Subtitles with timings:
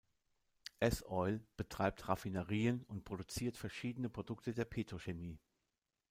[0.79, 5.37] S-Oil betreibt Raffinerien und produziert verschiedene Produkte der Petrochemie.